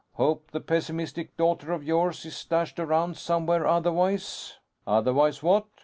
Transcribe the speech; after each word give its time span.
Hope 0.13 0.49
that 0.49 0.65
pessimistic 0.65 1.37
daughter 1.37 1.71
of 1.71 1.83
yours 1.83 2.25
is 2.25 2.35
stashed 2.35 2.79
around 2.79 3.17
somewhere. 3.17 3.67
Otherwise" 3.67 4.57
"Otherwise, 4.87 5.43
what?" 5.43 5.67